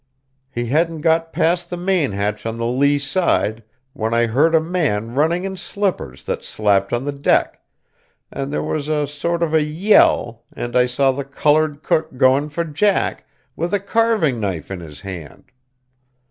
He 0.49 0.65
hadn't 0.65 1.01
got 1.01 1.31
past 1.31 1.69
the 1.69 1.77
main 1.77 2.11
hatch 2.13 2.47
on 2.47 2.57
the 2.57 2.65
lee 2.65 2.97
side, 2.97 3.61
when 3.93 4.15
I 4.15 4.25
heard 4.25 4.55
a 4.55 4.59
man 4.59 5.13
running 5.13 5.43
in 5.43 5.55
slippers 5.57 6.23
that 6.23 6.43
slapped 6.43 6.91
on 6.91 7.05
the 7.05 7.11
deck, 7.11 7.61
and 8.31 8.51
there 8.51 8.63
was 8.63 8.89
a 8.89 9.05
sort 9.05 9.43
of 9.43 9.53
a 9.53 9.61
yell 9.61 10.41
and 10.53 10.75
I 10.75 10.87
saw 10.87 11.11
the 11.11 11.23
coloured 11.23 11.83
cook 11.83 12.17
going 12.17 12.49
for 12.49 12.63
Jack, 12.63 13.27
with 13.55 13.75
a 13.75 13.79
carving 13.79 14.39
knife 14.39 14.71
in 14.71 14.79
his 14.79 15.01
hand. 15.01 15.51